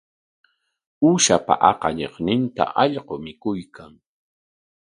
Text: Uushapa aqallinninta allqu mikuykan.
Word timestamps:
Uushapa 1.07 1.53
aqallinninta 1.69 2.63
allqu 2.83 3.15
mikuykan. 3.23 3.91